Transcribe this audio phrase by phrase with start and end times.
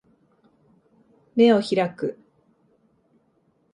[1.35, 2.17] 眼を開く